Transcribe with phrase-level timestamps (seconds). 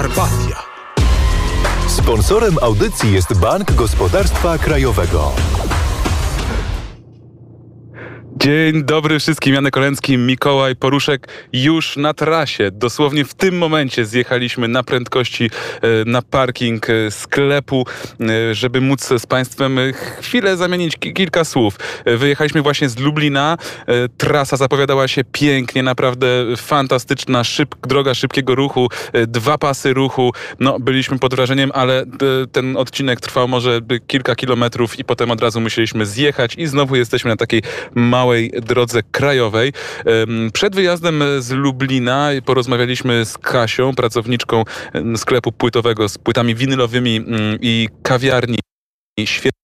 [0.00, 0.56] Carpatia.
[1.88, 5.32] Sponsorem audycji jest Bank Gospodarstwa Krajowego.
[8.42, 12.70] Dzień dobry wszystkim, Janek Kolęcki, Mikołaj Poruszek już na trasie.
[12.70, 15.44] Dosłownie w tym momencie zjechaliśmy na prędkości
[15.82, 17.86] e, na parking e, sklepu,
[18.20, 19.78] e, żeby móc z Państwem
[20.20, 21.76] chwilę zamienić kilka słów.
[22.06, 23.58] Wyjechaliśmy właśnie z Lublina.
[24.16, 26.26] Trasa zapowiadała się pięknie, naprawdę
[26.56, 28.88] fantastyczna, szyb, droga szybkiego ruchu,
[29.26, 30.32] dwa pasy ruchu.
[30.60, 32.04] No, byliśmy pod wrażeniem, ale
[32.52, 37.30] ten odcinek trwał może kilka kilometrów i potem od razu musieliśmy zjechać i znowu jesteśmy
[37.30, 37.62] na takiej
[37.94, 39.72] małej małej drodze krajowej.
[40.52, 44.64] Przed wyjazdem z Lublina porozmawialiśmy z Kasią, pracowniczką
[45.16, 48.58] sklepu płytowego z płytami winylowymi mm, i kawiarni.
[49.24, 49.59] Świetnie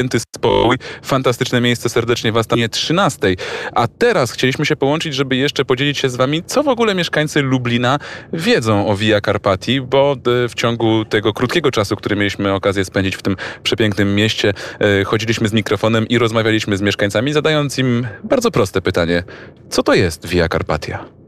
[0.00, 0.76] Święty Spokój.
[1.02, 3.34] Fantastyczne miejsce, serdecznie Was tam 13.
[3.74, 7.42] A teraz chcieliśmy się połączyć, żeby jeszcze podzielić się z Wami, co w ogóle mieszkańcy
[7.42, 7.98] Lublina
[8.32, 13.16] wiedzą o Via Carpati, bo e, w ciągu tego krótkiego czasu, który mieliśmy okazję spędzić
[13.16, 18.50] w tym przepięknym mieście, e, chodziliśmy z mikrofonem i rozmawialiśmy z mieszkańcami, zadając im bardzo
[18.50, 19.22] proste pytanie.
[19.70, 21.23] Co to jest Via Carpatia?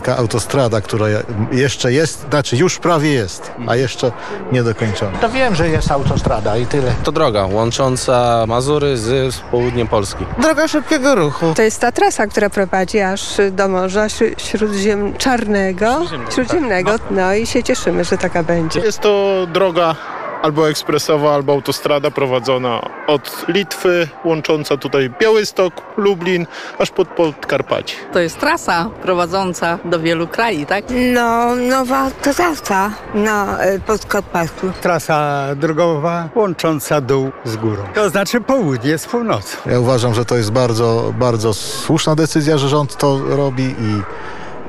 [0.00, 1.06] Taka autostrada, która
[1.52, 4.12] jeszcze jest, znaczy już prawie jest, a jeszcze
[4.52, 5.18] niedokończona.
[5.18, 6.92] To wiem, że jest autostrada i tyle.
[7.04, 10.24] To droga łącząca Mazury z południem Polski.
[10.38, 11.54] Droga szybkiego ruchu.
[11.56, 16.00] To jest ta trasa, która prowadzi aż do Morza Śródziem Czarnego,
[16.34, 16.90] Śródziemnego.
[17.10, 18.80] No i się cieszymy, że taka będzie.
[18.80, 19.96] Jest to droga
[20.42, 26.46] albo ekspresowa, albo autostrada prowadzona od Litwy, łącząca tutaj Białystok, Lublin,
[26.78, 27.96] aż pod Podkarpacie.
[28.12, 30.84] To jest trasa prowadząca do wielu krajów, tak?
[31.14, 34.72] No, nowa trasa na e, Podkarpaciu.
[34.80, 37.82] Trasa drogowa łącząca dół z górą.
[37.94, 39.56] To znaczy południe z północą.
[39.66, 44.02] Ja uważam, że to jest bardzo, bardzo słuszna decyzja, że rząd to robi i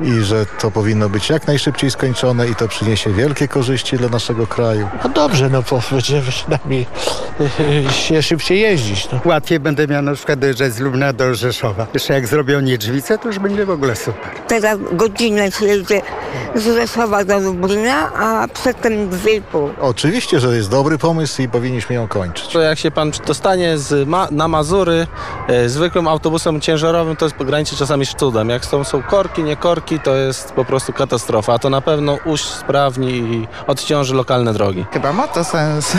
[0.01, 4.47] i że to powinno być jak najszybciej skończone i to przyniesie wielkie korzyści dla naszego
[4.47, 4.89] kraju.
[5.03, 6.85] No dobrze, no bo będziemy przynajmniej
[7.89, 9.09] e, się szybciej jeździć.
[9.11, 9.19] No.
[9.25, 11.87] Łatwiej będę miał na przykład dojeżdżać z Lubna do Rzeszowa.
[11.93, 14.29] Jeszcze jak zrobią Niedźwicę, to już będzie w ogóle super.
[14.47, 16.01] Teraz godzinę się jedzie
[16.55, 19.69] z Rzeszowa do Lublina, a przedtem dwie i pół.
[19.81, 22.47] Oczywiście, że jest dobry pomysł i powinniśmy ją kończyć.
[22.47, 25.07] To jak się pan dostanie z ma na Mazury
[25.47, 28.49] e, zwykłym autobusem ciężarowym, to jest pograniczy czasami z cudem.
[28.49, 31.53] Jak są, są korki, nie korki, to jest po prostu katastrofa.
[31.53, 34.85] A to na pewno usprawni i odciąży lokalne drogi.
[34.93, 35.93] Chyba ma to sens.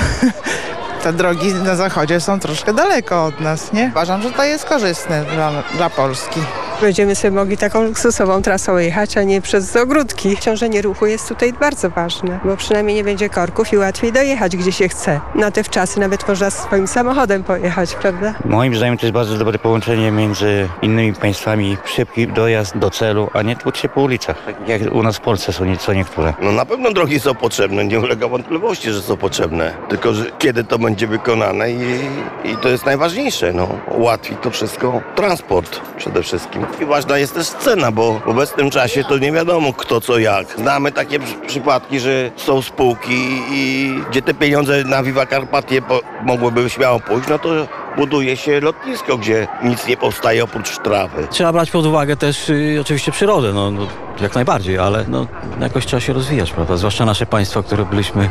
[1.03, 3.88] Te drogi na zachodzie są troszkę daleko od nas, nie?
[3.91, 6.41] Uważam, że to jest korzystne dla, dla Polski.
[6.81, 10.37] Będziemy sobie mogli taką luksusową trasą jechać, a nie przez ogródki.
[10.37, 14.72] Ciążenie ruchu jest tutaj bardzo ważne, bo przynajmniej nie będzie korków i łatwiej dojechać, gdzie
[14.72, 15.21] się chce.
[15.34, 18.34] Na te wczasy nawet można swoim samochodem pojechać, prawda?
[18.44, 21.77] Moim zdaniem to jest bardzo dobre połączenie między innymi państwami.
[21.84, 25.21] Szybki dojazd do celu, a nie tłuc się po ulicach, tak jak u nas w
[25.21, 26.34] Polsce są co niektóre.
[26.43, 29.75] No na pewno drogi są potrzebne, nie ulega wątpliwości, że są potrzebne.
[29.88, 32.00] Tylko, że kiedy to będzie wykonane i,
[32.44, 33.69] i to jest najważniejsze, no.
[33.97, 36.68] Ułatwi to wszystko transport przede wszystkim.
[36.81, 40.47] I ważna jest też cena, bo w obecnym czasie to nie wiadomo kto co jak.
[40.59, 45.83] Znamy takie przypadki, że są spółki i gdzie te pieniądze na Viva Carpatie
[46.23, 47.49] mogłyby śmiało pójść, no to
[47.97, 51.27] buduje się lotnisko, gdzie nic nie powstaje oprócz trawy.
[51.31, 53.87] Trzeba brać pod uwagę też y, oczywiście przyrodę, no, no,
[54.21, 55.27] jak najbardziej, ale no,
[55.61, 56.77] jakoś trzeba się rozwijać, prawda?
[56.77, 58.31] Zwłaszcza nasze państwo, które byliśmy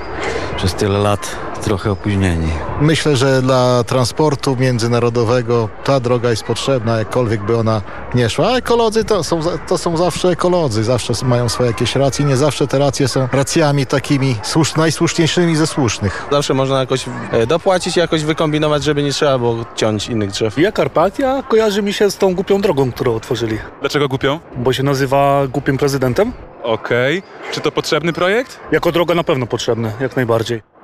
[0.58, 1.36] przez tyle lat
[1.68, 2.48] trochę opóźnieni.
[2.82, 7.82] Myślę, że dla transportu międzynarodowego ta droga jest potrzebna, jakkolwiek by ona
[8.16, 8.48] nie szła.
[8.48, 12.26] A ekolodzy to są, to są zawsze ekolodzy, zawsze mają swoje jakieś racje.
[12.26, 16.28] Nie zawsze te racje są racjami takimi słusz, najsłuszniejszymi ze słusznych.
[16.32, 20.56] Zawsze można jakoś e, dopłacić i jakoś wykombinować, żeby nie trzeba było ciąć innych drzew.
[20.56, 23.58] Via Carpatia kojarzy mi się z tą głupią drogą, którą otworzyli.
[23.80, 24.40] Dlaczego głupią?
[24.56, 26.34] Bo się nazywa głupim prezydentem.
[26.64, 27.18] Okej.
[27.18, 27.52] Okay.
[27.54, 28.60] Czy to potrzebny projekt?
[28.72, 30.77] Jako droga na pewno potrzebny, jak najbardziej.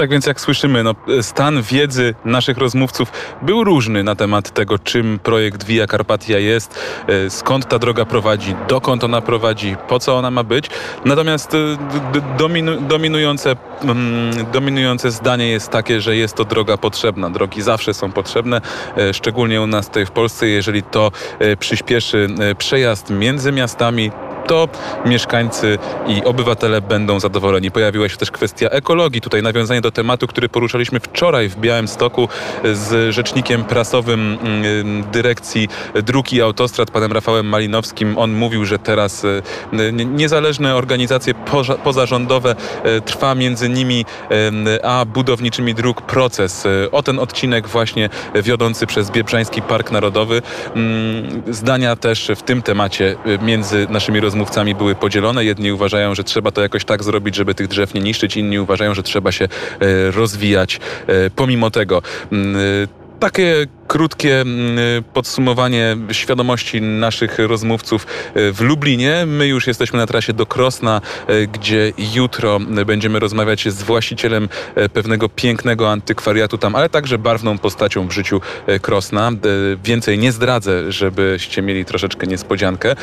[0.00, 3.12] Tak więc jak słyszymy, no, stan wiedzy naszych rozmówców
[3.42, 8.54] był różny na temat tego, czym projekt Via Carpatia jest, e, skąd ta droga prowadzi,
[8.68, 10.70] dokąd ona prowadzi, po co ona ma być.
[11.04, 11.58] Natomiast e,
[12.38, 17.30] dominu, dominujące, mm, dominujące zdanie jest takie, że jest to droga potrzebna.
[17.30, 18.60] Drogi zawsze są potrzebne,
[18.96, 21.12] e, szczególnie u nas tutaj w Polsce, jeżeli to
[21.58, 24.10] przyspieszy przejazd między miastami,
[24.46, 24.68] to
[25.06, 27.70] mieszkańcy i obywatele będą zadowoleni.
[27.70, 29.20] Pojawiła się też kwestia ekologii.
[29.20, 32.28] Tutaj nawiązanie do tematu, który poruszaliśmy wczoraj w Białymstoku
[32.72, 35.68] z rzecznikiem prasowym mm, dyrekcji
[36.02, 38.18] dróg i autostrad, panem Rafałem Malinowskim.
[38.18, 41.34] On mówił, że teraz e, niezależne organizacje
[41.84, 44.04] pozarządowe e, trwa między nimi
[44.76, 46.66] e, a budowniczymi dróg proces.
[46.92, 50.42] O ten odcinek właśnie wiodący przez Biebrzański Park Narodowy.
[50.74, 55.44] Mm, zdania też w tym temacie między naszymi rozmówcami rozmówcami były podzielone.
[55.44, 58.94] Jedni uważają, że trzeba to jakoś tak zrobić, żeby tych drzew nie niszczyć, inni uważają,
[58.94, 62.02] że trzeba się e, rozwijać e, pomimo tego.
[62.32, 62.60] Mm, e,
[63.20, 64.78] Takie krótkie mm,
[65.14, 69.26] podsumowanie świadomości naszych rozmówców e, w Lublinie.
[69.26, 74.88] My już jesteśmy na trasie do Krosna, e, gdzie jutro będziemy rozmawiać z właścicielem e,
[74.88, 78.40] pewnego pięknego antykwariatu tam, ale także barwną postacią w życiu
[78.82, 79.30] Krosna.
[79.84, 82.96] Więcej nie zdradzę, żebyście mieli troszeczkę niespodziankę.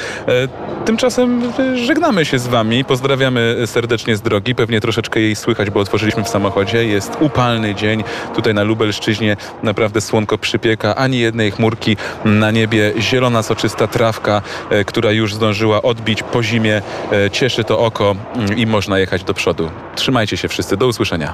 [0.86, 1.42] Tymczasem
[1.76, 2.86] żegnamy się z wami.
[2.86, 4.56] Pozdrawiamy serdecznie z drogi.
[4.56, 6.86] Pewnie troszeczkę jej słychać, bo otworzyliśmy w samochodzie.
[6.86, 8.04] Jest upalny dzień.
[8.36, 10.38] Tutaj na Lubelszczyźnie naprawdę słonko
[10.78, 10.96] przypieka.
[10.96, 12.94] Ani jednej chmurki na niebie.
[13.00, 16.82] Zielona, soczysta trawka, e, która już zdążyła odbić po zimie.
[17.12, 19.70] E, Cieszy to oko mm, i można jechać do przodu.
[19.96, 20.78] Trzymajcie się wszyscy.
[20.78, 21.34] Do usłyszenia.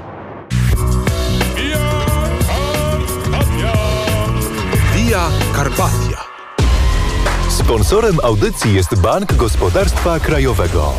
[4.96, 6.24] Via Carpatia.
[7.50, 10.94] Sponsorem audycji jest Bank Gospodarstwa Krajowego.